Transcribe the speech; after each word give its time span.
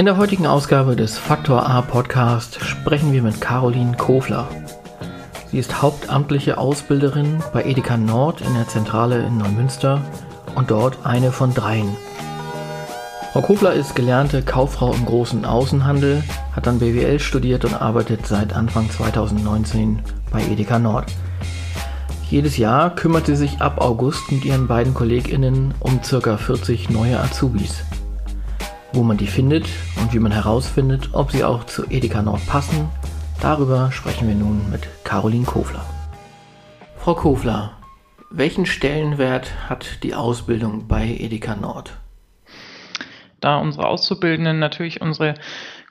In 0.00 0.06
der 0.06 0.16
heutigen 0.16 0.46
Ausgabe 0.46 0.96
des 0.96 1.18
Faktor 1.18 1.68
A 1.68 1.82
Podcast 1.82 2.64
sprechen 2.64 3.12
wir 3.12 3.22
mit 3.22 3.38
Caroline 3.38 3.94
Kofler. 3.98 4.48
Sie 5.50 5.58
ist 5.58 5.82
hauptamtliche 5.82 6.56
Ausbilderin 6.56 7.42
bei 7.52 7.64
Edeka 7.64 7.98
Nord 7.98 8.40
in 8.40 8.54
der 8.54 8.66
Zentrale 8.66 9.18
in 9.18 9.36
Neumünster 9.36 10.00
und 10.54 10.70
dort 10.70 11.04
eine 11.04 11.32
von 11.32 11.52
dreien. 11.52 11.94
Frau 13.34 13.42
Kofler 13.42 13.74
ist 13.74 13.94
gelernte 13.94 14.40
Kauffrau 14.40 14.94
im 14.94 15.04
großen 15.04 15.44
Außenhandel, 15.44 16.22
hat 16.56 16.66
dann 16.66 16.78
BWL 16.78 17.18
studiert 17.18 17.66
und 17.66 17.74
arbeitet 17.74 18.26
seit 18.26 18.54
Anfang 18.54 18.88
2019 18.88 20.00
bei 20.30 20.42
Edeka 20.44 20.78
Nord. 20.78 21.12
Jedes 22.30 22.56
Jahr 22.56 22.94
kümmert 22.94 23.26
sie 23.26 23.36
sich 23.36 23.60
ab 23.60 23.82
August 23.82 24.32
mit 24.32 24.46
ihren 24.46 24.66
beiden 24.66 24.94
KollegInnen 24.94 25.74
um 25.78 26.00
ca. 26.00 26.38
40 26.38 26.88
neue 26.88 27.20
Azubis. 27.20 27.82
Wo 28.92 29.04
man 29.04 29.16
die 29.16 29.28
findet 29.28 29.66
und 30.00 30.12
wie 30.12 30.18
man 30.18 30.32
herausfindet, 30.32 31.10
ob 31.12 31.30
sie 31.30 31.44
auch 31.44 31.64
zu 31.64 31.84
Edeka 31.88 32.22
Nord 32.22 32.44
passen, 32.46 32.88
darüber 33.40 33.92
sprechen 33.92 34.26
wir 34.26 34.34
nun 34.34 34.68
mit 34.68 34.88
Caroline 35.04 35.44
Kofler. 35.44 35.84
Frau 36.96 37.14
Kofler, 37.14 37.72
welchen 38.30 38.66
Stellenwert 38.66 39.68
hat 39.68 40.02
die 40.02 40.14
Ausbildung 40.14 40.88
bei 40.88 41.06
Edeka 41.06 41.54
Nord? 41.54 41.92
Da 43.40 43.58
unsere 43.58 43.86
Auszubildenden 43.86 44.58
natürlich 44.58 45.00
unsere 45.00 45.34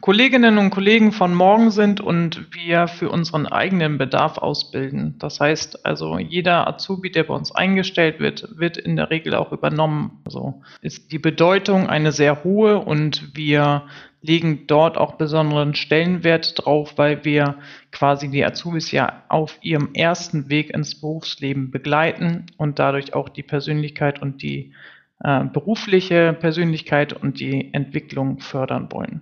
Kolleginnen 0.01 0.57
und 0.57 0.69
Kollegen 0.69 1.11
von 1.11 1.33
morgen 1.33 1.71
sind 1.71 1.99
und 1.99 2.55
wir 2.55 2.87
für 2.87 3.09
unseren 3.09 3.45
eigenen 3.45 3.97
Bedarf 3.97 4.37
ausbilden. 4.37 5.15
Das 5.19 5.41
heißt 5.41 5.85
also, 5.85 6.17
jeder 6.17 6.67
Azubi, 6.67 7.11
der 7.11 7.25
bei 7.25 7.33
uns 7.33 7.53
eingestellt 7.53 8.21
wird, 8.21 8.47
wird 8.57 8.77
in 8.77 8.95
der 8.95 9.09
Regel 9.09 9.35
auch 9.35 9.51
übernommen. 9.51 10.21
Also 10.23 10.61
ist 10.81 11.11
die 11.11 11.19
Bedeutung 11.19 11.89
eine 11.89 12.13
sehr 12.13 12.45
hohe 12.45 12.77
und 12.79 13.35
wir 13.35 13.83
legen 14.21 14.67
dort 14.67 14.97
auch 14.97 15.15
besonderen 15.15 15.75
Stellenwert 15.75 16.53
drauf, 16.55 16.93
weil 16.97 17.25
wir 17.25 17.55
quasi 17.91 18.29
die 18.29 18.45
Azubis 18.45 18.91
ja 18.91 19.23
auf 19.27 19.57
ihrem 19.61 19.93
ersten 19.93 20.49
Weg 20.49 20.73
ins 20.73 20.99
Berufsleben 20.99 21.71
begleiten 21.71 22.45
und 22.55 22.79
dadurch 22.79 23.13
auch 23.13 23.27
die 23.27 23.43
Persönlichkeit 23.43 24.21
und 24.21 24.41
die 24.41 24.73
äh, 25.21 25.43
berufliche 25.43 26.31
Persönlichkeit 26.31 27.11
und 27.11 27.41
die 27.41 27.73
Entwicklung 27.73 28.39
fördern 28.39 28.89
wollen. 28.91 29.21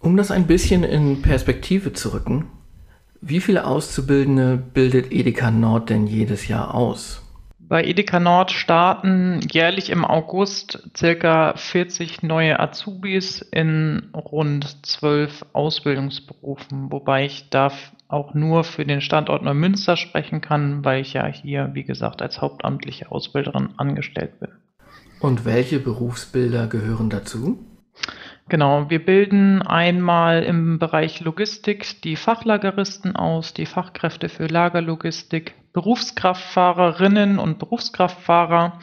Um 0.00 0.16
das 0.16 0.30
ein 0.30 0.46
bisschen 0.46 0.84
in 0.84 1.22
Perspektive 1.22 1.92
zu 1.92 2.12
rücken, 2.12 2.46
wie 3.20 3.40
viele 3.40 3.66
Auszubildende 3.66 4.56
bildet 4.56 5.10
Edeka 5.10 5.50
Nord 5.50 5.90
denn 5.90 6.06
jedes 6.06 6.46
Jahr 6.46 6.74
aus? 6.74 7.22
Bei 7.58 7.84
Edeka 7.84 8.18
Nord 8.18 8.50
starten 8.50 9.40
jährlich 9.52 9.90
im 9.90 10.04
August 10.04 10.88
circa 10.96 11.52
40 11.54 12.22
neue 12.22 12.58
Azubis 12.58 13.42
in 13.42 14.10
rund 14.14 14.86
zwölf 14.86 15.44
Ausbildungsberufen, 15.52 16.90
wobei 16.90 17.26
ich 17.26 17.50
da 17.50 17.70
auch 18.06 18.32
nur 18.32 18.64
für 18.64 18.86
den 18.86 19.02
Standort 19.02 19.42
Neumünster 19.42 19.98
sprechen 19.98 20.40
kann, 20.40 20.82
weil 20.84 21.02
ich 21.02 21.12
ja 21.12 21.26
hier, 21.26 21.70
wie 21.74 21.84
gesagt, 21.84 22.22
als 22.22 22.40
hauptamtliche 22.40 23.12
Ausbilderin 23.12 23.74
angestellt 23.76 24.40
bin. 24.40 24.48
Und 25.20 25.44
welche 25.44 25.78
Berufsbilder 25.78 26.68
gehören 26.68 27.10
dazu? 27.10 27.58
Genau, 28.48 28.88
wir 28.88 29.04
bilden 29.04 29.60
einmal 29.60 30.42
im 30.42 30.78
Bereich 30.78 31.20
Logistik 31.20 32.00
die 32.00 32.16
Fachlageristen 32.16 33.14
aus, 33.14 33.52
die 33.52 33.66
Fachkräfte 33.66 34.30
für 34.30 34.46
Lagerlogistik, 34.46 35.52
Berufskraftfahrerinnen 35.74 37.38
und 37.38 37.58
Berufskraftfahrer. 37.58 38.78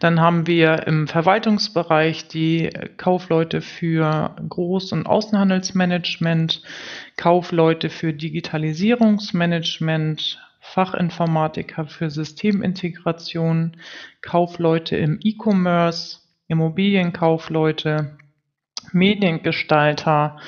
Dann 0.00 0.18
haben 0.18 0.46
wir 0.46 0.86
im 0.86 1.08
Verwaltungsbereich 1.08 2.28
die 2.28 2.70
Kaufleute 2.96 3.60
für 3.60 4.34
Groß- 4.48 4.94
und 4.94 5.06
Außenhandelsmanagement, 5.06 6.62
Kaufleute 7.18 7.90
für 7.90 8.14
Digitalisierungsmanagement, 8.14 10.40
Fachinformatiker 10.58 11.84
für 11.84 12.08
Systemintegration, 12.08 13.76
Kaufleute 14.22 14.96
im 14.96 15.20
E-Commerce, 15.22 16.20
Immobilienkaufleute, 16.48 18.16
Mediengestalter. 18.92 20.38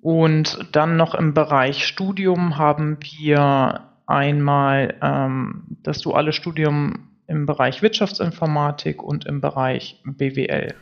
Und 0.00 0.68
dann 0.72 0.96
noch 0.96 1.14
im 1.14 1.34
Bereich 1.34 1.86
Studium 1.86 2.56
haben 2.56 2.98
wir 3.00 3.88
einmal 4.06 4.94
ähm, 5.02 5.64
das 5.82 6.00
duale 6.00 6.32
Studium 6.32 7.08
im 7.26 7.46
Bereich 7.46 7.82
Wirtschaftsinformatik 7.82 9.02
und 9.02 9.26
im 9.26 9.40
Bereich 9.40 10.00
BWL. 10.04 10.74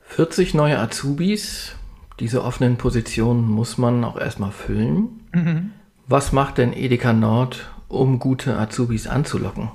40 0.00 0.54
neue 0.54 0.78
Azubis. 0.78 1.76
Diese 2.18 2.44
offenen 2.44 2.76
Positionen 2.76 3.48
muss 3.48 3.78
man 3.78 4.04
auch 4.04 4.18
erstmal 4.18 4.52
füllen. 4.52 5.20
Mhm. 5.32 5.72
Was 6.06 6.32
macht 6.32 6.58
denn 6.58 6.72
Edeka 6.72 7.12
Nord, 7.12 7.70
um 7.88 8.18
gute 8.18 8.58
Azubis 8.58 9.06
anzulocken? 9.06 9.70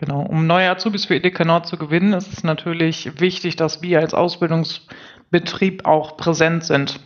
Genau, 0.00 0.22
um 0.22 0.46
neue 0.46 0.70
Azubis 0.70 1.06
für 1.06 1.16
Edeka 1.16 1.44
Nord 1.44 1.66
zu 1.66 1.76
gewinnen, 1.76 2.12
ist 2.12 2.32
es 2.32 2.44
natürlich 2.44 3.20
wichtig, 3.20 3.56
dass 3.56 3.82
wir 3.82 3.98
als 3.98 4.14
Ausbildungsbetrieb 4.14 5.86
auch 5.86 6.16
präsent 6.16 6.62
sind. 6.62 7.00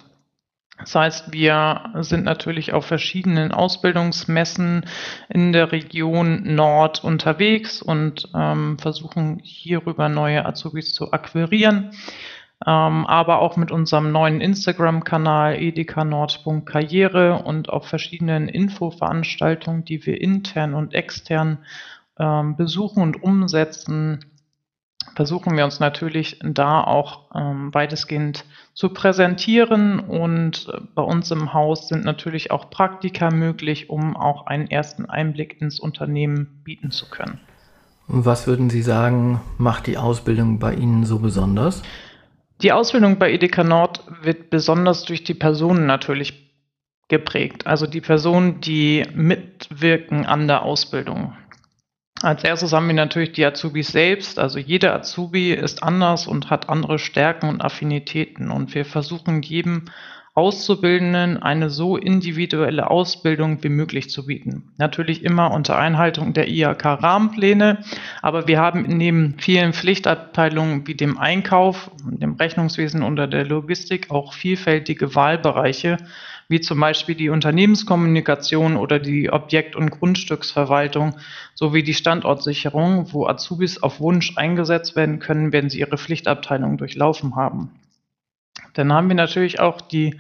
Das 0.79 0.95
heißt, 0.95 1.33
wir 1.33 1.93
sind 2.01 2.25
natürlich 2.25 2.75
auf 2.75 2.85
verschiedenen 2.85 3.51
Ausbildungsmessen 3.51 4.85
in 5.31 5.53
der 5.53 5.73
Region 5.73 6.55
Nord 6.55 7.03
unterwegs 7.03 7.81
und 7.81 8.29
ähm, 8.35 8.79
versuchen 8.79 9.41
hierüber 9.43 10.11
neue 10.11 10.45
Azubis 10.45 10.93
zu 10.93 11.13
akquirieren. 11.13 11.93
Ähm, 12.67 13.07
aber 13.07 13.39
auch 13.39 13.57
mit 13.57 13.73
unserem 13.73 14.13
neuen 14.13 14.43
Instagram-Kanal 14.43 15.63
edekanord.karriere 15.63 17.43
und 17.43 17.71
auf 17.71 17.87
verschiedenen 17.87 18.49
Infoveranstaltungen, 18.49 19.87
die 19.87 20.05
wir 20.05 20.21
intern 20.21 20.75
und 20.75 20.93
extern 20.93 21.59
ähm, 22.23 22.57
besuchen 22.57 23.03
und 23.03 23.23
umsetzen, 23.23 24.25
versuchen 25.17 25.57
wir 25.57 25.65
uns 25.65 25.81
natürlich 25.81 26.39
da 26.45 26.83
auch 26.83 27.31
ähm, 27.35 27.75
weitestgehend 27.75 28.45
zu 28.75 28.91
präsentieren. 28.91 29.99
Und 29.99 30.69
äh, 30.73 30.81
bei 30.95 31.03
uns 31.03 31.31
im 31.33 31.53
Haus 31.53 31.89
sind 31.89 32.05
natürlich 32.05 32.53
auch 32.53 32.71
Praktika 32.71 33.31
möglich, 33.31 33.91
um 33.91 34.17
auch 34.17 34.47
einen 34.47 34.71
ersten 34.71 35.07
Einblick 35.07 35.61
ins 35.61 35.81
Unternehmen 35.81 36.61
bieten 36.65 36.93
zu 36.93 37.11
können. 37.11 37.41
Was 38.07 38.47
würden 38.47 38.71
Sie 38.71 38.83
sagen, 38.83 39.41
macht 39.59 39.87
die 39.87 39.99
Ausbildung 39.99 40.59
bei 40.59 40.75
Ihnen 40.75 41.05
so 41.05 41.19
besonders? 41.19 41.83
Die 42.63 42.73
Ausbildung 42.73 43.19
bei 43.19 43.33
Edeka 43.33 43.65
Nord 43.65 44.05
wird 44.23 44.51
besonders 44.51 45.05
durch 45.05 45.25
die 45.25 45.35
Personen 45.35 45.87
natürlich 45.87 46.53
geprägt. 47.09 47.67
Also 47.67 47.87
die 47.87 48.01
Personen, 48.01 48.61
die 48.61 49.05
mitwirken 49.15 50.25
an 50.25 50.47
der 50.47 50.63
Ausbildung. 50.63 51.35
Als 52.23 52.45
erstes 52.45 52.73
haben 52.73 52.87
wir 52.87 52.95
natürlich 52.95 53.33
die 53.33 53.45
Azubis 53.45 53.89
selbst. 53.89 54.39
Also 54.39 54.61
jeder 54.61 54.95
Azubi 54.95 55.53
ist 55.53 55.83
anders 55.83 56.29
und 56.29 56.51
hat 56.51 56.69
andere 56.69 57.01
Stärken 57.01 57.49
und 57.49 57.63
Affinitäten. 57.63 58.53
Und 58.53 58.75
wir 58.77 58.85
versuchen 58.85 59.43
jedem 59.43 59.87
Auszubildenden 60.35 61.43
eine 61.43 61.69
so 61.69 61.99
individuelle 61.99 62.91
Ausbildung 62.91 63.63
wie 63.63 63.69
möglich 63.69 64.09
zu 64.09 64.25
bieten. 64.25 64.73
Natürlich 64.79 65.25
immer 65.25 65.51
unter 65.51 65.77
Einhaltung 65.77 66.33
der 66.33 66.49
IHK-Rahmenpläne, 66.49 67.85
aber 68.23 68.49
wir 68.49 68.59
haben 68.59 68.85
neben 68.85 69.35
vielen 69.39 69.75
Pflichtabteilungen 69.75 70.87
wie 70.87 70.95
dem 70.95 71.19
Einkauf, 71.19 71.91
dem 72.05 72.37
Rechnungswesen 72.37 73.03
oder 73.03 73.27
der 73.27 73.45
Logistik 73.45 74.11
auch 74.11 74.33
vielfältige 74.33 75.15
Wahlbereiche, 75.15 75.99
wie 76.49 76.61
zum 76.61 76.81
Beispiel 76.81 77.15
die 77.15 77.29
Unternehmenskommunikation 77.29 78.77
oder 78.77 78.99
die 78.99 79.31
Objekt- 79.31 79.77
und 79.77 79.91
Grundstücksverwaltung 79.91 81.15
sowie 81.55 81.83
die 81.83 81.93
Standortsicherung, 81.93 83.13
wo 83.13 83.27
Azubis 83.27 83.83
auf 83.83 84.01
Wunsch 84.01 84.39
eingesetzt 84.39 84.97
werden 84.97 85.19
können, 85.19 85.53
wenn 85.53 85.69
sie 85.69 85.81
ihre 85.81 85.99
Pflichtabteilung 85.99 86.79
durchlaufen 86.79 87.37
haben. 87.37 87.71
Dann 88.75 88.93
haben 88.93 89.09
wir 89.09 89.17
natürlich 89.17 89.61
auch 89.61 89.81
die 89.81 90.17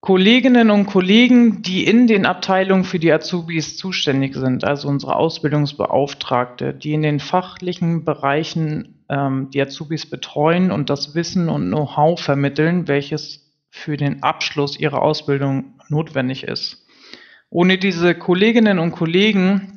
Kolleginnen 0.00 0.70
und 0.70 0.84
Kollegen, 0.84 1.62
die 1.62 1.84
in 1.84 2.06
den 2.06 2.26
Abteilungen 2.26 2.84
für 2.84 2.98
die 2.98 3.10
Azubis 3.10 3.78
zuständig 3.78 4.34
sind, 4.34 4.62
also 4.62 4.86
unsere 4.88 5.16
Ausbildungsbeauftragte, 5.16 6.74
die 6.74 6.92
in 6.92 7.00
den 7.00 7.20
fachlichen 7.20 8.04
Bereichen 8.04 9.02
ähm, 9.08 9.48
die 9.50 9.62
Azubis 9.62 10.04
betreuen 10.04 10.70
und 10.70 10.90
das 10.90 11.14
Wissen 11.14 11.48
und 11.48 11.68
Know-how 11.68 12.20
vermitteln, 12.20 12.86
welches 12.86 13.50
für 13.70 13.96
den 13.96 14.22
Abschluss 14.22 14.78
ihrer 14.78 15.00
Ausbildung 15.00 15.80
notwendig 15.88 16.44
ist. 16.44 16.86
Ohne 17.48 17.78
diese 17.78 18.14
Kolleginnen 18.14 18.78
und 18.78 18.92
Kollegen 18.92 19.73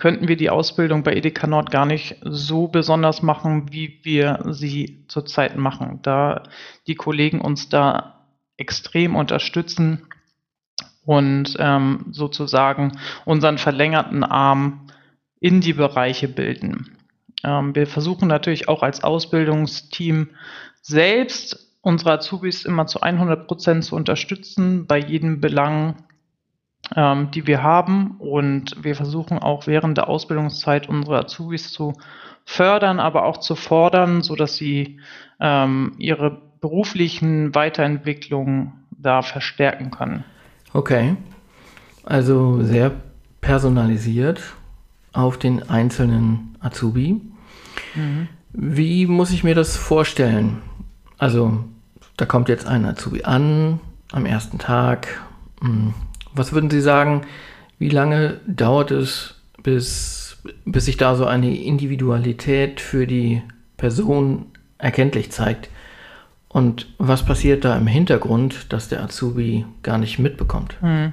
könnten 0.00 0.26
wir 0.26 0.36
die 0.36 0.50
Ausbildung 0.50 1.04
bei 1.04 1.14
Edeka 1.14 1.46
Nord 1.46 1.70
gar 1.70 1.86
nicht 1.86 2.16
so 2.22 2.66
besonders 2.66 3.22
machen, 3.22 3.70
wie 3.70 4.00
wir 4.02 4.40
sie 4.48 5.04
zurzeit 5.06 5.56
machen, 5.56 6.00
da 6.02 6.42
die 6.86 6.96
Kollegen 6.96 7.40
uns 7.40 7.68
da 7.68 8.26
extrem 8.56 9.14
unterstützen 9.14 10.08
und 11.04 11.56
ähm, 11.58 12.06
sozusagen 12.10 12.92
unseren 13.24 13.58
verlängerten 13.58 14.24
Arm 14.24 14.88
in 15.38 15.60
die 15.60 15.72
Bereiche 15.72 16.28
bilden. 16.28 16.96
Ähm, 17.44 17.74
wir 17.74 17.86
versuchen 17.86 18.28
natürlich 18.28 18.68
auch 18.68 18.82
als 18.82 19.02
Ausbildungsteam 19.02 20.30
selbst 20.82 21.70
unsere 21.82 22.12
Azubis 22.12 22.64
immer 22.64 22.86
zu 22.86 23.00
100 23.00 23.46
Prozent 23.46 23.84
zu 23.84 23.96
unterstützen 23.96 24.86
bei 24.86 24.98
jedem 24.98 25.40
Belang, 25.40 26.04
ähm, 26.96 27.30
die 27.30 27.46
wir 27.46 27.62
haben. 27.62 28.16
Und 28.18 28.76
wir 28.82 28.94
versuchen 28.94 29.38
auch 29.38 29.66
während 29.66 29.98
der 29.98 30.08
Ausbildungszeit 30.08 30.88
unsere 30.88 31.18
Azubis 31.18 31.72
zu 31.72 31.94
fördern, 32.44 33.00
aber 33.00 33.24
auch 33.24 33.38
zu 33.38 33.54
fordern, 33.54 34.22
sodass 34.22 34.56
sie 34.56 34.98
ähm, 35.40 35.92
ihre 35.98 36.40
beruflichen 36.60 37.54
Weiterentwicklungen 37.54 38.72
da 38.90 39.22
verstärken 39.22 39.90
können. 39.90 40.24
Okay, 40.72 41.16
also 42.04 42.62
sehr 42.62 42.92
personalisiert 43.40 44.42
auf 45.12 45.38
den 45.38 45.68
einzelnen 45.68 46.56
Azubi. 46.60 47.20
Mhm. 47.94 48.28
Wie 48.52 49.06
muss 49.06 49.30
ich 49.30 49.44
mir 49.44 49.54
das 49.54 49.76
vorstellen? 49.76 50.60
Also, 51.18 51.64
da 52.16 52.26
kommt 52.26 52.48
jetzt 52.48 52.66
ein 52.66 52.84
Azubi 52.84 53.24
an 53.24 53.80
am 54.12 54.26
ersten 54.26 54.58
Tag. 54.58 55.20
Was 56.34 56.52
würden 56.52 56.70
Sie 56.70 56.80
sagen, 56.80 57.22
wie 57.78 57.88
lange 57.88 58.40
dauert 58.46 58.90
es, 58.90 59.34
bis, 59.62 60.38
bis 60.64 60.84
sich 60.84 60.96
da 60.96 61.16
so 61.16 61.26
eine 61.26 61.56
Individualität 61.56 62.80
für 62.80 63.06
die 63.06 63.42
Person 63.76 64.46
erkenntlich 64.78 65.30
zeigt? 65.30 65.68
Und 66.48 66.88
was 66.98 67.24
passiert 67.24 67.64
da 67.64 67.76
im 67.76 67.86
Hintergrund, 67.86 68.72
dass 68.72 68.88
der 68.88 69.02
Azubi 69.02 69.64
gar 69.82 69.98
nicht 69.98 70.18
mitbekommt? 70.18 70.76
Hm. 70.80 71.12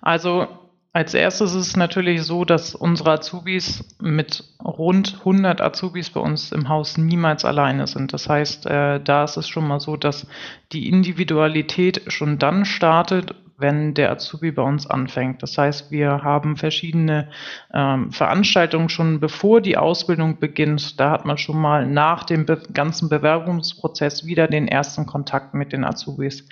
Also 0.00 0.48
als 0.96 1.12
erstes 1.12 1.52
ist 1.54 1.66
es 1.66 1.76
natürlich 1.76 2.22
so, 2.22 2.46
dass 2.46 2.74
unsere 2.74 3.10
Azubis 3.10 3.84
mit 4.00 4.44
rund 4.64 5.16
100 5.18 5.60
Azubis 5.60 6.08
bei 6.08 6.20
uns 6.20 6.52
im 6.52 6.70
Haus 6.70 6.96
niemals 6.96 7.44
alleine 7.44 7.86
sind. 7.86 8.14
Das 8.14 8.30
heißt, 8.30 8.64
äh, 8.64 8.98
da 8.98 9.24
ist 9.24 9.36
es 9.36 9.46
schon 9.46 9.68
mal 9.68 9.78
so, 9.78 9.98
dass 9.98 10.26
die 10.72 10.88
Individualität 10.88 12.00
schon 12.10 12.38
dann 12.38 12.64
startet, 12.64 13.34
wenn 13.58 13.94
der 13.94 14.10
Azubi 14.10 14.50
bei 14.52 14.62
uns 14.62 14.86
anfängt. 14.86 15.42
Das 15.42 15.56
heißt, 15.56 15.90
wir 15.90 16.22
haben 16.22 16.56
verschiedene 16.56 17.28
ähm, 17.72 18.12
Veranstaltungen 18.12 18.88
schon 18.88 19.20
bevor 19.20 19.60
die 19.60 19.76
Ausbildung 19.76 20.38
beginnt. 20.38 21.00
Da 21.00 21.10
hat 21.10 21.24
man 21.24 21.38
schon 21.38 21.60
mal 21.60 21.86
nach 21.86 22.24
dem 22.24 22.44
be 22.44 22.60
ganzen 22.72 23.08
Bewerbungsprozess 23.08 24.26
wieder 24.26 24.48
den 24.48 24.68
ersten 24.68 25.06
Kontakt 25.06 25.54
mit 25.54 25.72
den 25.72 25.84
Azubis. 25.84 26.48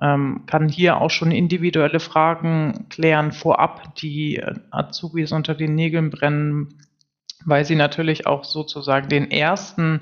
Ähm, 0.00 0.42
kann 0.46 0.68
hier 0.68 1.00
auch 1.00 1.10
schon 1.10 1.30
individuelle 1.30 2.00
Fragen 2.00 2.86
klären 2.88 3.32
vorab, 3.32 3.94
die 3.96 4.42
Azubis 4.70 5.32
unter 5.32 5.54
den 5.54 5.74
Nägeln 5.74 6.10
brennen 6.10 6.74
weil 7.48 7.64
sie 7.64 7.74
natürlich 7.74 8.26
auch 8.26 8.44
sozusagen 8.44 9.08
den 9.08 9.30
ersten 9.30 10.00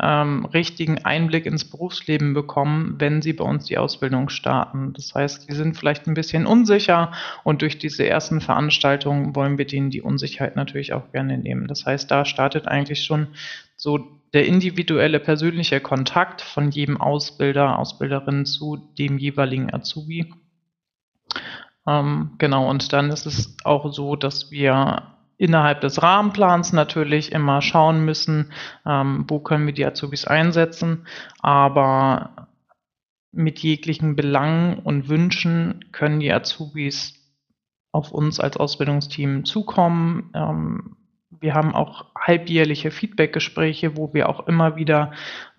ähm, 0.00 0.44
richtigen 0.46 1.04
Einblick 1.04 1.46
ins 1.46 1.64
Berufsleben 1.68 2.34
bekommen, 2.34 2.96
wenn 2.98 3.22
sie 3.22 3.32
bei 3.32 3.44
uns 3.44 3.66
die 3.66 3.78
Ausbildung 3.78 4.28
starten. 4.28 4.92
Das 4.92 5.14
heißt, 5.14 5.46
sie 5.48 5.54
sind 5.54 5.76
vielleicht 5.76 6.06
ein 6.06 6.14
bisschen 6.14 6.46
unsicher 6.46 7.12
und 7.44 7.62
durch 7.62 7.78
diese 7.78 8.06
ersten 8.06 8.40
Veranstaltungen 8.40 9.34
wollen 9.34 9.58
wir 9.58 9.66
denen 9.66 9.90
die 9.90 10.02
Unsicherheit 10.02 10.56
natürlich 10.56 10.92
auch 10.92 11.12
gerne 11.12 11.38
nehmen. 11.38 11.66
Das 11.66 11.86
heißt, 11.86 12.10
da 12.10 12.24
startet 12.24 12.68
eigentlich 12.68 13.04
schon 13.04 13.28
so 13.76 13.98
der 14.32 14.46
individuelle 14.46 15.20
persönliche 15.20 15.80
Kontakt 15.80 16.42
von 16.42 16.70
jedem 16.70 17.00
Ausbilder, 17.00 17.78
Ausbilderin 17.78 18.44
zu 18.44 18.76
dem 18.98 19.18
jeweiligen 19.18 19.72
Azubi. 19.72 20.32
Ähm, 21.86 22.32
genau, 22.38 22.68
und 22.68 22.92
dann 22.92 23.10
ist 23.10 23.26
es 23.26 23.56
auch 23.64 23.92
so, 23.92 24.16
dass 24.16 24.50
wir 24.50 25.15
innerhalb 25.38 25.80
des 25.80 26.02
Rahmenplans 26.02 26.72
natürlich 26.72 27.32
immer 27.32 27.62
schauen 27.62 28.04
müssen, 28.04 28.52
ähm, 28.86 29.24
wo 29.28 29.38
können 29.40 29.66
wir 29.66 29.74
die 29.74 29.84
Azubis 29.84 30.26
einsetzen, 30.26 31.06
aber 31.40 32.48
mit 33.32 33.58
jeglichen 33.58 34.16
Belangen 34.16 34.78
und 34.78 35.08
Wünschen 35.08 35.84
können 35.92 36.20
die 36.20 36.32
Azubis 36.32 37.14
auf 37.92 38.12
uns 38.12 38.40
als 38.40 38.56
Ausbildungsteam 38.56 39.44
zukommen. 39.44 40.30
Ähm, 40.34 40.96
wir 41.38 41.54
haben 41.54 41.74
auch 41.74 42.06
halbjährliche 42.18 42.90
Feedbackgespräche, 42.90 43.96
wo 43.96 44.14
wir 44.14 44.28
auch 44.28 44.46
immer 44.46 44.76
wieder 44.76 45.12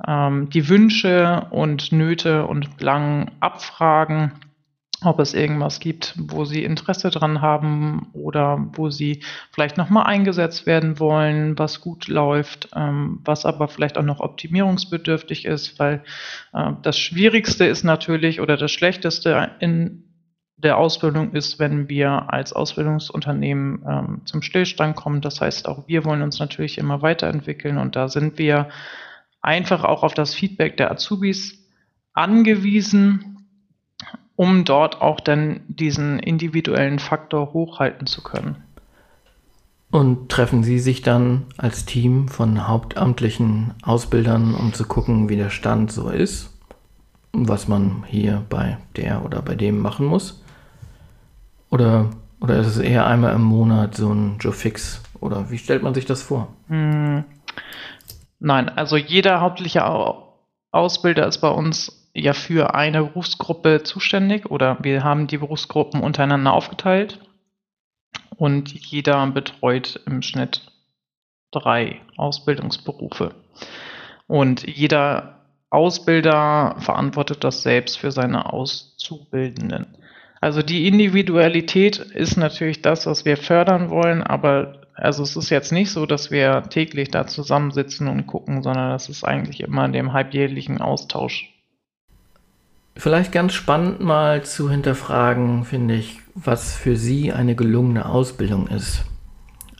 ähm, 0.07 0.49
die 0.49 0.69
Wünsche 0.69 1.47
und 1.51 1.91
Nöte 1.91 2.47
und 2.47 2.77
Belangen 2.77 3.31
abfragen 3.39 4.31
ob 5.03 5.19
es 5.19 5.35
irgendwas 5.35 5.79
gibt, 5.79 6.15
wo 6.17 6.45
sie 6.45 6.63
Interesse 6.63 7.11
dran 7.11 7.41
haben 7.41 8.07
oder 8.13 8.67
wo 8.73 8.89
sie 8.89 9.23
vielleicht 9.51 9.77
nochmal 9.77 10.07
eingesetzt 10.07 10.65
werden 10.65 10.99
wollen, 10.99 11.57
was 11.59 11.81
gut 11.81 12.07
läuft, 12.07 12.69
ähm, 12.75 13.19
was 13.23 13.45
aber 13.45 13.67
vielleicht 13.67 13.97
auch 13.97 14.03
noch 14.03 14.21
optimierungsbedürftig 14.21 15.45
ist, 15.45 15.77
weil 15.77 16.03
äh, 16.53 16.71
das 16.81 16.97
Schwierigste 16.97 17.65
ist 17.65 17.83
natürlich 17.83 18.41
oder 18.41 18.57
das 18.57 18.71
Schlechteste 18.71 19.51
in 19.59 20.03
der 20.55 20.79
Ausbildung 20.79 21.33
ist, 21.33 21.59
wenn 21.59 21.87
wir 21.87 22.33
als 22.33 22.51
Ausbildungsunternehmen 22.51 23.85
ähm, 23.87 24.21
zum 24.25 24.41
Stillstand 24.41 24.95
kommen. 24.95 25.21
Das 25.21 25.39
heißt, 25.39 25.67
auch 25.67 25.87
wir 25.87 26.03
wollen 26.05 26.23
uns 26.23 26.39
natürlich 26.39 26.79
immer 26.79 27.03
weiterentwickeln 27.03 27.77
und 27.77 27.95
da 27.95 28.07
sind 28.07 28.39
wir 28.39 28.69
einfach 29.41 29.83
auch 29.83 30.01
auf 30.01 30.15
das 30.15 30.33
Feedback 30.33 30.75
der 30.77 30.89
Azubis 30.89 31.63
angewiesen 32.13 33.36
um 34.37 34.63
dort 34.63 35.01
auch 35.01 35.19
dann 35.19 35.61
diesen 35.67 36.19
individuellen 36.19 36.99
Faktor 36.99 37.53
hochhalten 37.53 38.07
zu 38.07 38.23
können. 38.23 38.63
Und 39.89 40.29
treffen 40.29 40.63
Sie 40.63 40.79
sich 40.79 41.01
dann 41.01 41.45
als 41.57 41.85
Team 41.85 42.27
von 42.27 42.67
hauptamtlichen 42.67 43.73
Ausbildern, 43.81 44.53
um 44.53 44.73
zu 44.73 44.85
gucken, 44.85 45.27
wie 45.27 45.37
der 45.37 45.49
Stand 45.49 45.91
so 45.91 46.09
ist, 46.09 46.53
was 47.33 47.67
man 47.67 48.03
hier 48.05 48.45
bei 48.47 48.77
der 48.95 49.25
oder 49.25 49.41
bei 49.41 49.55
dem 49.55 49.79
machen 49.79 50.05
muss? 50.05 50.43
Oder, 51.71 52.11
oder 52.39 52.59
ist 52.59 52.67
es 52.67 52.77
eher 52.77 53.07
einmal 53.07 53.33
im 53.33 53.43
Monat 53.43 53.95
so 53.95 54.13
ein 54.13 54.37
Joe 54.39 54.53
Fix? 54.53 55.01
Oder 55.19 55.49
wie 55.49 55.57
stellt 55.57 55.81
man 55.81 55.95
sich 55.95 56.05
das 56.05 56.21
vor? 56.21 56.49
Hm. 56.67 57.23
Nein, 58.39 58.69
also 58.69 58.97
jeder 58.97 59.41
hauptliche 59.41 59.83
Ausbilder 60.71 61.25
ist 61.25 61.39
bei 61.39 61.49
uns 61.49 62.06
ja 62.17 62.33
für 62.33 62.73
eine 62.75 63.03
Berufsgruppe 63.03 63.83
zuständig 63.83 64.49
oder 64.49 64.77
wir 64.81 65.03
haben 65.03 65.27
die 65.27 65.37
Berufsgruppen 65.37 66.01
untereinander 66.01 66.53
aufgeteilt 66.53 67.19
und 68.35 68.73
jeder 68.73 69.25
betreut 69.27 70.01
im 70.05 70.21
Schnitt 70.21 70.71
drei 71.51 72.01
Ausbildungsberufe. 72.17 73.35
Und 74.27 74.67
jeder 74.67 75.45
Ausbilder 75.69 76.75
verantwortet 76.79 77.43
das 77.43 77.61
selbst 77.61 77.97
für 77.97 78.11
seine 78.11 78.51
Auszubildenden. 78.51 79.97
Also 80.41 80.61
die 80.61 80.87
Individualität 80.87 81.97
ist 81.97 82.37
natürlich 82.37 82.81
das, 82.81 83.05
was 83.05 83.25
wir 83.25 83.37
fördern 83.37 83.89
wollen, 83.89 84.23
aber 84.23 84.81
also 84.93 85.23
es 85.23 85.35
ist 85.35 85.49
jetzt 85.49 85.71
nicht 85.71 85.91
so, 85.91 86.05
dass 86.05 86.31
wir 86.31 86.63
täglich 86.69 87.09
da 87.09 87.27
zusammensitzen 87.27 88.07
und 88.07 88.27
gucken, 88.27 88.63
sondern 88.63 88.91
das 88.91 89.09
ist 89.09 89.23
eigentlich 89.23 89.61
immer 89.61 89.85
in 89.85 89.93
dem 89.93 90.13
halbjährlichen 90.13 90.81
Austausch 90.81 91.53
Vielleicht 92.97 93.31
ganz 93.31 93.53
spannend 93.53 94.01
mal 94.01 94.43
zu 94.43 94.69
hinterfragen, 94.69 95.65
finde 95.65 95.95
ich, 95.95 96.19
was 96.33 96.75
für 96.75 96.95
Sie 96.95 97.31
eine 97.31 97.55
gelungene 97.55 98.07
Ausbildung 98.07 98.67
ist. 98.67 99.05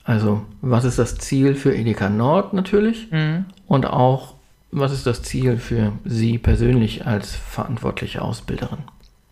Also, 0.04 0.44
was 0.62 0.86
ist 0.86 1.00
das 1.00 1.18
Ziel 1.18 1.56
für 1.56 1.76
Edeka 1.76 2.10
Nord 2.10 2.54
natürlich? 2.54 3.12
Mhm. 3.12 3.46
Und 3.66 3.86
auch, 3.86 4.36
was 4.72 4.94
ist 4.94 5.06
das 5.06 5.24
Ziel 5.24 5.58
für 5.58 5.94
Sie 6.06 6.38
persönlich 6.38 7.06
als 7.06 7.36
verantwortliche 7.36 8.22
Ausbilderin? 8.22 8.80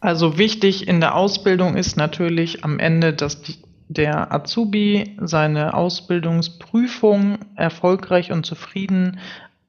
Also 0.02 0.38
wichtig 0.38 0.88
in 0.88 1.00
der 1.00 1.16
Ausbildung 1.16 1.78
ist 1.78 1.96
natürlich 1.96 2.64
am 2.64 2.80
Ende, 2.80 3.14
dass 3.14 3.42
die, 3.42 3.56
der 3.88 4.34
Azubi 4.34 5.16
seine 5.22 5.74
Ausbildungsprüfung 5.74 7.40
erfolgreich 7.56 8.32
und 8.32 8.46
zufrieden 8.46 9.20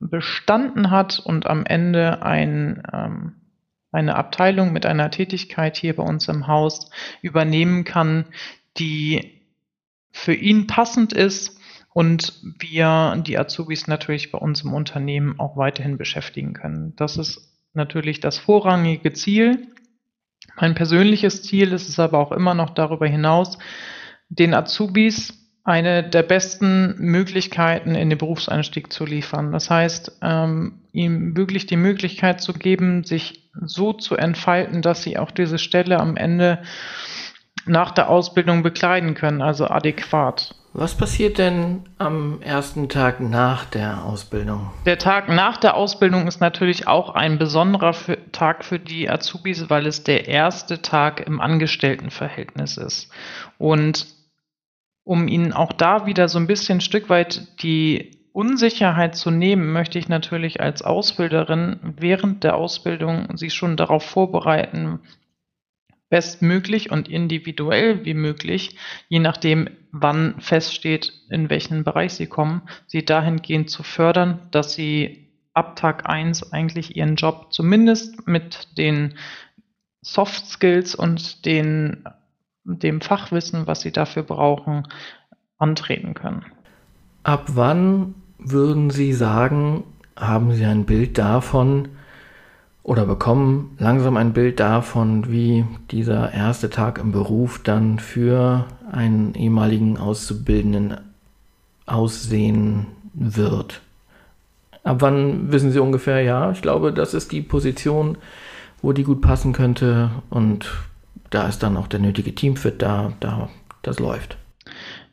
bestanden 0.01 0.91
hat 0.91 1.21
und 1.21 1.47
am 1.47 1.65
Ende 1.65 2.23
ein 2.23 2.83
ähm, 2.93 3.33
eine 3.93 4.17
Abteilung 4.17 4.73
mit 4.73 4.87
einer 4.87 5.11
Tätigkeit 5.11 5.77
hier 5.77 5.97
bei 5.97 6.03
uns 6.03 6.29
im 6.29 6.47
Haus 6.47 6.91
übernehmen 7.23 7.85
kann, 7.85 8.27
die 8.79 9.43
für 10.11 10.35
ihn 10.35 10.67
passend 10.67 11.13
ist 11.13 11.59
und 11.93 12.41
wir 12.59 13.23
die 13.27 13.39
Azubis 13.39 13.87
natürlich 13.87 14.31
bei 14.33 14.39
uns 14.39 14.63
im 14.63 14.75
Unternehmen 14.75 15.39
auch 15.39 15.57
weiterhin 15.57 15.99
beschäftigen 15.99 16.53
können. 16.53 16.95
Das 16.97 17.17
ist 17.17 17.55
natürlich 17.73 18.21
das 18.21 18.39
vorrangige 18.39 19.13
Ziel. 19.13 19.69
Mein 20.61 20.75
persönliches 20.75 21.43
Ziel 21.43 21.73
ist 21.73 21.89
es 21.89 21.99
aber 21.99 22.19
auch 22.19 22.33
immer 22.33 22.55
noch 22.55 22.71
darüber 22.71 23.07
hinaus, 23.07 23.59
den 24.29 24.55
Azubis 24.55 25.46
eine 25.67 26.05
der 26.05 26.23
besten 26.23 26.95
Möglichkeiten 26.99 27.97
in 27.97 28.09
den 28.09 28.19
Berufseinstieg 28.19 28.93
zu 28.93 29.05
liefern. 29.05 29.51
Das 29.51 29.69
heißt, 29.69 30.19
ähm, 30.23 30.79
ihm 30.93 31.37
wirklich 31.37 31.67
die 31.67 31.77
Möglichkeit 31.77 32.41
zu 32.41 32.53
geben, 32.53 33.03
sich 33.03 33.51
so 33.61 33.93
zu 33.93 34.15
entfalten, 34.17 34.81
dass 34.81 35.03
sie 35.03 35.19
auch 35.19 35.33
diese 35.33 35.59
Stelle 35.59 35.99
am 35.99 36.17
Ende 36.17 36.63
nach 37.67 37.91
der 37.91 38.09
Ausbildung 38.09 38.63
bekleiden 38.63 39.15
können, 39.15 39.43
also 39.43 39.67
adäquat. 39.67 40.55
Was 40.73 40.95
passiert 40.95 41.39
denn 41.39 41.89
am 41.99 42.41
ersten 42.43 42.89
Tag 42.89 43.19
nach 43.19 43.65
der 43.65 44.05
Ausbildung? 44.05 44.71
Der 44.85 44.99
Tag 44.99 45.29
nach 45.29 45.57
der 45.57 45.75
Ausbildung 45.75 46.29
ist 46.29 46.41
natürlich 46.41 46.87
auch 46.87 47.15
ein 47.15 47.39
besonderer 47.39 47.93
für, 47.93 48.19
Tag 48.31 48.65
für 48.65 48.79
die 48.79 49.11
Azubis, 49.11 49.69
weil 49.69 49.87
es 49.87 50.05
der 50.05 50.29
erste 50.29 50.81
Tag 50.83 51.27
im 51.27 51.41
Angestelltenverhältnis 51.41 52.77
ist. 52.77 53.11
Und 53.59 54.16
um 55.07 55.29
ihnen 55.29 55.53
auch 55.53 55.73
da 55.73 56.05
wieder 56.05 56.29
so 56.29 56.37
ein 56.39 56.49
bisschen 56.49 56.79
ein 56.79 56.83
Stück 56.83 57.09
weit 57.09 57.63
die 57.63 58.11
Unsicherheit 58.33 59.15
zu 59.15 59.31
nehmen, 59.31 59.73
möchte 59.73 60.01
ich 60.01 60.09
natürlich 60.09 60.61
als 60.61 60.83
Ausbilderin 60.83 61.79
während 61.97 62.43
der 62.43 62.57
Ausbildung 62.57 63.37
sie 63.37 63.51
schon 63.51 63.77
darauf 63.77 64.03
vorbereiten, 64.03 64.99
bestmöglich 66.09 66.91
und 66.91 67.09
individuell 67.09 68.05
wie 68.05 68.15
möglich, 68.15 68.77
je 69.09 69.21
nachdem, 69.21 69.69
wann 69.93 70.41
feststeht, 70.41 71.13
in 71.31 71.51
welchen 71.51 71.85
Bereich 71.85 72.15
sie 72.15 72.27
kommen, 72.27 72.63
sie 72.89 73.05
dahingehend 73.05 73.71
zu 73.71 73.85
fördern, 73.85 74.41
dass 74.51 74.75
sie 74.75 75.31
ab 75.55 75.77
Tag 75.77 76.09
1 76.09 76.53
eigentlich 76.53 76.97
ihren 76.97 77.15
Job 77.15 77.53
zumindest 77.53 78.27
mit 78.27 78.77
den 78.77 79.15
Soft 80.03 80.47
Skills 80.47 80.97
und 80.97 81.47
den, 81.47 82.05
dem 82.67 83.01
Fachwissen, 83.01 83.67
was 83.67 83.81
sie 83.81 83.93
dafür 83.93 84.23
brauchen, 84.23 84.87
antreten 85.59 86.15
können. 86.15 86.45
Ab 87.23 87.45
wann 87.55 88.15
würden 88.39 88.91
Sie 88.91 89.13
sagen, 89.13 89.85
haben 90.17 90.53
Sie 90.53 90.65
ein 90.65 90.85
Bild 90.85 91.19
davon, 91.19 91.89
oder 92.87 93.05
bekommen 93.05 93.75
langsam 93.81 94.17
ein 94.17 94.33
Bild 94.33 94.61
davon, 94.61 95.29
wie 95.29 95.65
dieser 95.91 96.33
erste 96.33 96.71
Tag 96.71 96.99
im 96.99 97.11
Beruf 97.11 97.61
dann 97.61 97.99
für 97.99 98.67
einen 98.93 99.35
ehemaligen 99.35 99.99
Auszubildenden 99.99 100.99
aussehen 101.85 102.87
wird. 103.13 103.81
Ab 104.85 104.99
wann 105.01 105.51
wissen 105.51 105.73
Sie 105.73 105.81
ungefähr, 105.81 106.23
ja, 106.23 106.53
ich 106.53 106.63
glaube, 106.63 106.93
das 106.93 107.13
ist 107.13 107.33
die 107.33 107.43
Position, 107.43 108.19
wo 108.83 108.93
die 108.93 109.03
gut 109.03 109.21
passen 109.21 109.53
könnte 109.53 110.11
und 110.31 110.71
da 111.31 111.49
ist 111.49 111.63
dann 111.63 111.77
auch 111.77 111.87
der 111.87 112.01
nötige 112.01 112.35
Teamfit 112.35 112.83
da, 112.83 113.13
da 113.21 113.49
das 113.83 113.99
läuft. 113.99 114.37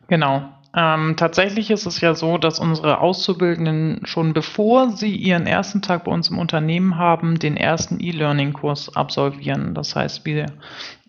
Genau. 0.08 0.50
Ähm, 0.76 1.16
tatsächlich 1.18 1.70
ist 1.70 1.86
es 1.86 2.02
ja 2.02 2.16
so, 2.16 2.40
dass 2.40 2.60
unsere 2.60 3.00
Auszubildenden 3.00 4.02
schon 4.06 4.34
bevor 4.34 4.90
sie 4.90 5.16
ihren 5.16 5.46
ersten 5.46 5.84
Tag 5.84 6.06
bei 6.06 6.12
uns 6.12 6.30
im 6.30 6.40
Unternehmen 6.40 6.98
haben, 6.98 7.38
den 7.38 7.58
ersten 7.58 8.00
E-Learning-Kurs 8.00 8.96
absolvieren. 8.96 9.76
Das 9.76 9.96
heißt, 9.96 10.26
wir 10.26 10.48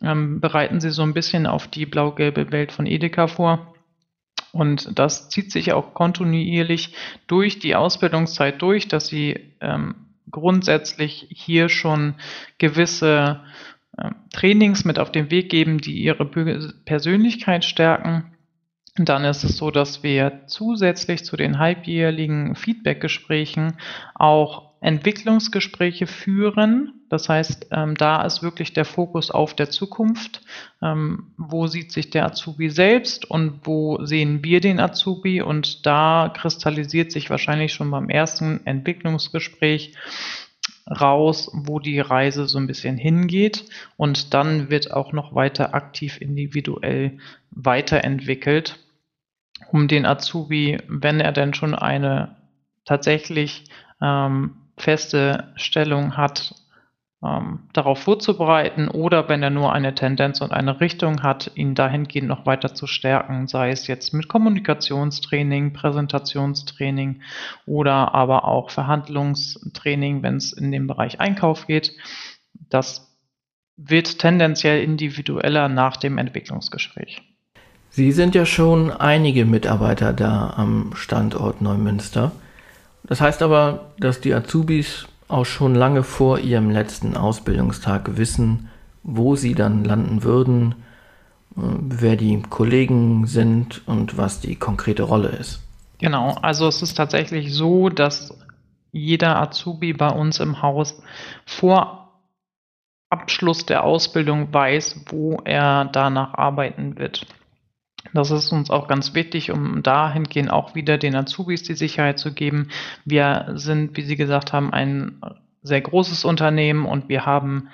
ähm, 0.03 0.41
bereiten 0.41 0.81
sie 0.81 0.91
so 0.91 1.03
ein 1.03 1.15
bisschen 1.15 1.47
auf 1.47 1.67
die 1.67 1.87
blau-gelbe 1.87 2.53
Welt 2.53 2.73
von 2.73 2.85
Edeka 2.85 3.27
vor. 3.27 3.75
Und 4.53 4.99
das 4.99 5.31
zieht 5.31 5.51
sich 5.51 5.73
auch 5.73 5.95
kontinuierlich 5.95 6.95
durch 7.27 7.59
die 7.59 7.75
Ausbildungszeit 7.75 8.61
durch, 8.61 8.87
dass 8.87 9.07
sie 9.07 9.41
ähm, 9.61 9.95
grundsätzlich 10.31 11.27
hier 11.31 11.69
schon 11.69 12.15
gewisse 12.59 13.41
Trainings 14.33 14.85
mit 14.85 14.99
auf 14.99 15.13
den 15.13 15.31
Weg 15.31 15.51
geben, 15.51 15.79
die 15.79 16.03
ihre 16.03 16.25
Persönlichkeit 16.25 17.65
stärken 17.65 18.35
dann 18.97 19.25
ist 19.25 19.43
es 19.43 19.57
so, 19.57 19.73
dass 19.73 20.05
wir 20.05 20.43
zusätzlich 20.47 21.25
zu 21.25 21.37
den 21.37 21.59
halbjährlichen 21.59 22.55
Feedbackgesprächen 22.55 23.77
auch 24.15 24.71
Entwicklungsgespräche 24.81 26.07
führen. 26.07 26.93
Das 27.09 27.29
heißt, 27.29 27.69
ähm, 27.73 27.97
da 27.97 28.23
ist 28.23 28.43
wirklich 28.43 28.73
der 28.73 28.85
Fokus 28.85 29.33
auf 29.33 29.55
der 29.55 29.71
Zukunft. 29.71 30.43
Ähm, 30.81 31.33
wo 31.37 31.67
sieht 31.67 31.91
sich 31.91 32.11
der 32.11 32.27
Azubi 32.27 32.71
selbst 32.71 33.29
und 33.29 33.61
wo 33.65 34.05
sehen 34.05 34.45
wir 34.45 34.61
den 34.61 34.79
Azubi? 34.79 35.43
Und 35.43 35.87
da 35.87 36.33
kristallisiert 36.37 37.11
sich 37.11 37.31
wahrscheinlich 37.31 37.73
schon 37.73 37.91
beim 37.91 38.11
ersten 38.11 38.65
Entwicklungsgespräch 38.65 39.95
raus, 40.89 41.51
wo 41.53 41.79
die 41.79 42.01
Reise 42.01 42.47
so 42.47 42.59
ein 42.59 42.67
bisschen 42.67 42.97
hingeht. 42.97 43.65
Und 43.97 44.35
dann 44.35 44.71
wird 44.71 44.93
auch 44.93 45.13
noch 45.13 45.35
weiter 45.35 45.75
aktiv 45.75 46.21
individuell 46.21 47.19
weiterentwickelt 47.51 48.79
um 49.71 49.89
den 49.89 50.07
Azubi, 50.07 50.79
wenn 50.89 51.21
er 51.21 51.33
denn 51.33 51.55
schon 51.55 51.75
eine 51.75 52.37
tatsächlich 52.85 53.65
ähm, 54.01 54.57
feste 54.77 55.53
Stellung 55.57 56.17
hat, 56.17 56.55
ähm, 57.25 57.61
darauf 57.73 58.01
vorzubereiten 58.01 58.89
oder 58.89 59.29
wenn 59.29 59.43
er 59.43 59.51
nur 59.51 59.73
eine 59.73 59.95
Tendenz 59.95 60.41
und 60.41 60.53
eine 60.53 60.81
Richtung 60.81 61.23
hat, 61.23 61.51
ihn 61.55 61.75
dahingehend 61.75 62.29
noch 62.29 62.45
weiter 62.45 62.75
zu 62.75 62.87
stärken, 62.87 63.47
sei 63.47 63.71
es 63.71 63.87
jetzt 63.87 64.13
mit 64.13 64.29
Kommunikationstraining, 64.29 65.73
Präsentationstraining 65.73 67.23
oder 67.67 68.15
aber 68.15 68.47
auch 68.47 68.71
Verhandlungstraining, 68.71 70.23
wenn 70.23 70.37
es 70.37 70.53
in 70.53 70.71
den 70.71 70.87
Bereich 70.87 71.21
Einkauf 71.21 71.67
geht. 71.67 71.97
Das 72.69 73.17
wird 73.77 74.19
tendenziell 74.19 74.83
individueller 74.83 75.69
nach 75.69 75.97
dem 75.97 76.19
Entwicklungsgespräch. 76.19 77.23
Sie 77.91 78.13
sind 78.13 78.35
ja 78.35 78.45
schon 78.45 78.91
einige 78.91 79.45
Mitarbeiter 79.45 80.13
da 80.13 80.55
am 80.57 80.93
Standort 80.95 81.63
Neumünster. 81.63 82.33
Das 83.05 83.21
heißt 83.21 83.43
aber, 83.43 83.93
dass 83.99 84.21
die 84.21 84.35
Azubis 84.35 85.07
auch 85.29 85.47
schon 85.47 85.75
lange 85.75 86.03
vor 86.03 86.39
ihrem 86.39 86.71
letzten 86.71 87.17
Ausbildungstag 87.17 88.17
wissen, 88.17 88.69
wo 89.03 89.37
sie 89.37 89.55
dann 89.55 89.85
landen 89.85 90.23
würden, 90.23 90.75
äh, 91.57 91.61
wer 91.61 92.17
die 92.17 92.43
Kollegen 92.43 93.27
sind 93.27 93.87
und 93.87 94.17
was 94.17 94.41
die 94.41 94.57
konkrete 94.57 95.05
Rolle 95.05 95.29
ist. 95.29 95.61
Genau, 95.99 96.37
also 96.43 96.67
es 96.67 96.83
ist 96.83 96.95
tatsächlich 96.95 97.55
so, 97.55 97.89
dass 97.89 98.37
jeder 98.93 99.41
Azubi 99.41 99.93
bei 99.93 100.11
uns 100.11 100.41
im 100.41 100.63
Haus 100.63 101.03
vor 101.47 102.05
Abschluss 103.11 103.65
der 103.67 103.85
Ausbildung 103.85 104.53
weiß, 104.53 105.05
wo 105.07 105.41
er 105.45 105.85
danach 105.87 106.35
arbeiten 106.35 106.99
wird. 106.99 107.27
Das 108.13 108.31
ist 108.31 108.53
uns 108.53 108.71
auch 108.71 108.87
ganz 108.87 109.15
wichtig, 109.15 109.51
um 109.51 109.83
dahingehend 109.83 110.51
auch 110.51 110.75
wieder 110.75 110.99
den 110.99 111.17
Azubis 111.17 111.63
die 111.63 111.75
Sicherheit 111.75 112.19
zu 112.19 112.33
geben. 112.33 112.69
Wir 113.05 113.53
sind, 113.55 113.97
wie 113.97 114.03
Sie 114.03 114.17
gesagt 114.17 114.53
haben, 114.53 114.73
ein 114.73 115.21
sehr 115.63 115.81
großes 115.81 116.25
Unternehmen 116.25 116.85
und 116.85 117.09
wir 117.09 117.27
haben 117.27 117.69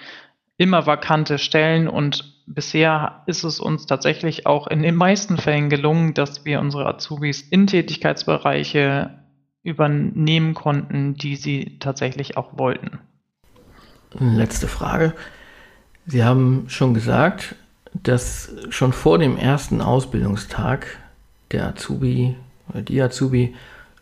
immer 0.57 0.87
vakante 0.87 1.39
Stellen 1.39 1.89
und 1.89 2.45
bisher 2.47 3.23
ist 3.27 3.45
es 3.45 3.61
uns 3.61 3.87
tatsächlich 3.87 4.47
auch 4.47 4.67
in 4.67 4.83
den 4.83 4.95
meisten 4.95 5.39
Fällen 5.39 5.71
gelungen, 5.71 6.15
dass 6.15 6.45
wir 6.45 6.61
unsere 6.61 6.87
Azubis 6.87 7.41
in 7.43 7.67
Tätigkeitsbereiche 7.67 9.11
übernehmen 9.63 10.55
konnten, 10.55 11.15
die 11.15 11.37
sie 11.37 11.79
tatsächlich 11.81 12.37
auch 12.37 12.59
wollten. 12.59 12.99
Letzte 14.19 14.69
Frage. 14.69 15.15
Sie 16.07 16.25
haben 16.25 16.65
schon 16.69 16.95
gesagt, 16.95 17.55
dass 18.03 18.55
schon 18.71 18.93
vor 18.93 19.19
dem 19.19 19.37
ersten 19.37 19.81
Ausbildungstag 19.81 20.99
der 21.53 21.67
Azubi 21.69 22.37
oder 22.69 22.83
die 22.83 23.01
Azubi 23.01 23.55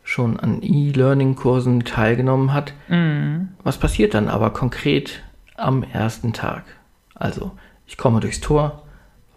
schon 0.04 0.40
an 0.40 0.62
E-Learning-Kursen 0.62 1.84
teilgenommen 1.84 2.54
hat. 2.54 2.72
Mhm. 2.88 3.48
Was 3.62 3.78
passiert 3.78 4.14
dann 4.14 4.28
aber 4.28 4.50
konkret 4.50 5.22
am 5.56 5.82
ersten 5.82 6.32
Tag? 6.32 6.64
Also, 7.14 7.52
ich 7.86 7.96
komme 7.96 8.20
durchs 8.20 8.40
Tor. 8.40 8.82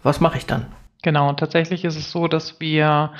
Was 0.02 0.20
mache 0.20 0.38
ich 0.38 0.46
dann? 0.46 0.66
Genau, 1.02 1.32
tatsächlich 1.32 1.84
ist 1.84 1.96
es 1.96 2.10
so, 2.10 2.28
dass 2.28 2.60
wir 2.60 3.10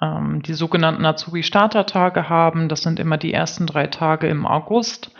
ähm, 0.00 0.40
die 0.42 0.54
sogenannten 0.54 1.04
Azubi-Startertage 1.04 2.28
haben. 2.28 2.68
Das 2.68 2.82
sind 2.82 3.00
immer 3.00 3.18
die 3.18 3.32
ersten 3.32 3.66
drei 3.66 3.88
Tage 3.88 4.28
im 4.28 4.46
August. 4.46 5.10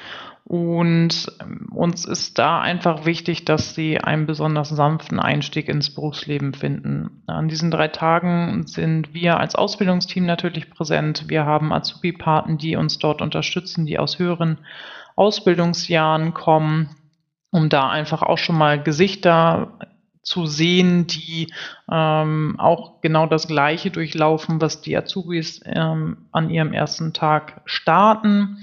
Und 0.48 1.30
ähm, 1.42 1.68
uns 1.74 2.06
ist 2.06 2.38
da 2.38 2.58
einfach 2.58 3.04
wichtig, 3.04 3.44
dass 3.44 3.74
sie 3.74 4.00
einen 4.00 4.24
besonders 4.24 4.70
sanften 4.70 5.20
Einstieg 5.20 5.68
ins 5.68 5.94
Berufsleben 5.94 6.54
finden. 6.54 7.22
An 7.26 7.48
diesen 7.48 7.70
drei 7.70 7.88
Tagen 7.88 8.66
sind 8.66 9.12
wir 9.12 9.38
als 9.38 9.54
Ausbildungsteam 9.54 10.24
natürlich 10.24 10.70
präsent. 10.70 11.24
Wir 11.28 11.44
haben 11.44 11.70
Azubi-Paten, 11.70 12.56
die 12.56 12.76
uns 12.76 12.98
dort 12.98 13.20
unterstützen, 13.20 13.84
die 13.84 13.98
aus 13.98 14.18
höheren 14.18 14.56
Ausbildungsjahren 15.16 16.32
kommen, 16.32 16.96
um 17.50 17.68
da 17.68 17.90
einfach 17.90 18.22
auch 18.22 18.38
schon 18.38 18.56
mal 18.56 18.82
Gesichter 18.82 19.78
zu 20.22 20.46
sehen, 20.46 21.06
die 21.06 21.52
ähm, 21.90 22.56
auch 22.58 23.00
genau 23.00 23.26
das 23.26 23.48
Gleiche 23.48 23.90
durchlaufen, 23.90 24.60
was 24.60 24.80
die 24.80 24.96
Azubis 24.96 25.60
ähm, 25.64 26.28
an 26.32 26.50
ihrem 26.50 26.72
ersten 26.72 27.12
Tag 27.12 27.62
starten. 27.64 28.58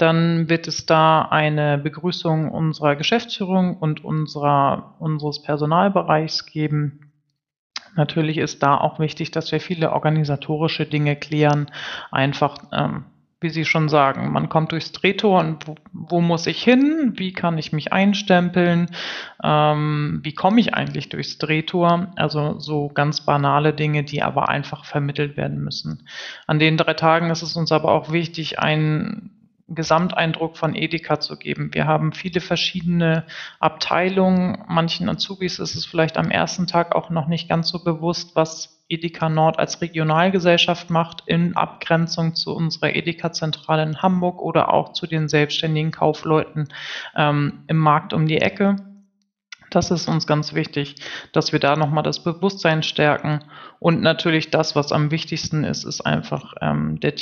Dann 0.00 0.48
wird 0.48 0.66
es 0.66 0.86
da 0.86 1.22
eine 1.22 1.76
Begrüßung 1.76 2.50
unserer 2.50 2.96
Geschäftsführung 2.96 3.76
und 3.76 4.04
unserer, 4.04 4.94
unseres 4.98 5.42
Personalbereichs 5.42 6.46
geben. 6.46 7.12
Natürlich 7.96 8.38
ist 8.38 8.62
da 8.62 8.76
auch 8.78 8.98
wichtig, 8.98 9.30
dass 9.30 9.52
wir 9.52 9.60
viele 9.60 9.92
organisatorische 9.92 10.86
Dinge 10.86 11.16
klären, 11.16 11.70
einfach 12.10 12.56
ähm, 12.72 13.04
wie 13.40 13.48
Sie 13.48 13.64
schon 13.64 13.88
sagen, 13.88 14.32
man 14.32 14.50
kommt 14.50 14.72
durchs 14.72 14.92
Drehtor 14.92 15.40
und 15.40 15.66
wo, 15.66 15.74
wo 15.92 16.20
muss 16.20 16.46
ich 16.46 16.62
hin? 16.62 17.14
Wie 17.16 17.32
kann 17.32 17.56
ich 17.56 17.72
mich 17.72 17.90
einstempeln? 17.90 18.90
Ähm, 19.42 20.20
wie 20.22 20.34
komme 20.34 20.60
ich 20.60 20.74
eigentlich 20.74 21.08
durchs 21.08 21.38
Drehtor? 21.38 22.12
Also 22.16 22.58
so 22.58 22.88
ganz 22.88 23.22
banale 23.22 23.72
Dinge, 23.72 24.04
die 24.04 24.22
aber 24.22 24.50
einfach 24.50 24.84
vermittelt 24.84 25.38
werden 25.38 25.58
müssen. 25.64 26.06
An 26.46 26.58
den 26.58 26.76
drei 26.76 26.92
Tagen 26.92 27.30
ist 27.30 27.42
es 27.42 27.56
uns 27.56 27.72
aber 27.72 27.92
auch 27.92 28.12
wichtig, 28.12 28.58
einen 28.58 29.39
Gesamteindruck 29.70 30.56
von 30.56 30.74
Edeka 30.74 31.20
zu 31.20 31.36
geben. 31.36 31.70
Wir 31.72 31.86
haben 31.86 32.12
viele 32.12 32.40
verschiedene 32.40 33.24
Abteilungen. 33.58 34.64
Manchen 34.68 35.08
Azubis 35.08 35.58
ist 35.58 35.74
es 35.74 35.86
vielleicht 35.86 36.16
am 36.16 36.30
ersten 36.30 36.66
Tag 36.66 36.94
auch 36.94 37.10
noch 37.10 37.28
nicht 37.28 37.48
ganz 37.48 37.68
so 37.68 37.82
bewusst, 37.82 38.34
was 38.34 38.84
Edeka 38.88 39.28
Nord 39.28 39.58
als 39.58 39.80
Regionalgesellschaft 39.80 40.90
macht, 40.90 41.22
in 41.26 41.56
Abgrenzung 41.56 42.34
zu 42.34 42.54
unserer 42.54 42.94
Edeka-Zentrale 42.94 43.84
in 43.84 44.02
Hamburg 44.02 44.42
oder 44.42 44.74
auch 44.74 44.92
zu 44.92 45.06
den 45.06 45.28
selbstständigen 45.28 45.92
Kaufleuten 45.92 46.68
ähm, 47.16 47.62
im 47.68 47.76
Markt 47.78 48.12
um 48.12 48.26
die 48.26 48.38
Ecke. 48.38 48.76
Das 49.70 49.92
ist 49.92 50.08
uns 50.08 50.26
ganz 50.26 50.52
wichtig, 50.52 50.96
dass 51.32 51.52
wir 51.52 51.60
da 51.60 51.76
nochmal 51.76 52.02
das 52.02 52.24
Bewusstsein 52.24 52.82
stärken. 52.82 53.44
Und 53.78 54.02
natürlich 54.02 54.50
das, 54.50 54.74
was 54.74 54.90
am 54.90 55.12
wichtigsten 55.12 55.62
ist, 55.62 55.84
ist 55.84 56.00
einfach 56.00 56.54
ähm, 56.60 56.98
der, 56.98 57.14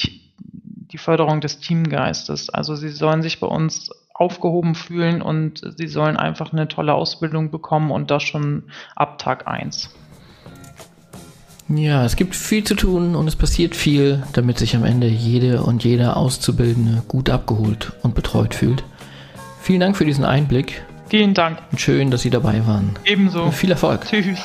die 0.92 0.99
Förderung 0.99 1.40
des 1.40 1.61
Teamgeistes. 1.61 2.50
Also 2.50 2.75
sie 2.75 2.90
sollen 2.90 3.23
sich 3.23 3.40
bei 3.40 3.47
uns 3.47 3.90
aufgehoben 4.14 4.75
fühlen 4.75 5.23
und 5.23 5.62
sie 5.76 5.87
sollen 5.87 6.16
einfach 6.16 6.52
eine 6.52 6.66
tolle 6.66 6.95
Ausbildung 6.95 7.50
bekommen 7.50 7.90
und 7.90 8.11
das 8.11 8.23
schon 8.25 8.64
ab 8.97 9.18
Tag 9.18 9.47
1. 9.47 9.90
Ja, 11.68 12.04
es 12.04 12.16
gibt 12.16 12.35
viel 12.35 12.64
zu 12.64 12.75
tun 12.75 13.14
und 13.14 13.28
es 13.28 13.37
passiert 13.37 13.76
viel, 13.76 14.23
damit 14.33 14.59
sich 14.59 14.75
am 14.75 14.85
Ende 14.85 15.07
jede 15.07 15.62
und 15.62 15.85
jeder 15.85 16.16
Auszubildende 16.16 17.02
gut 17.07 17.28
abgeholt 17.28 17.92
und 18.02 18.14
betreut 18.14 18.54
fühlt. 18.54 18.83
Vielen 19.61 19.80
Dank 19.80 19.97
für 19.97 20.07
diesen 20.07 20.25
Einblick. 20.25 20.83
Vielen 21.09 21.35
Dank. 21.35 21.59
Und 21.71 21.80
schön, 21.80 22.11
dass 22.11 22.23
Sie 22.23 22.30
dabei 22.30 22.66
waren. 22.66 22.99
Ebenso. 23.04 23.45
Und 23.45 23.54
viel 23.54 23.71
Erfolg. 23.71 24.07
Tschüss. 24.07 24.40